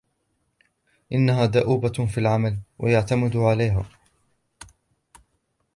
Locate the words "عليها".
3.37-3.85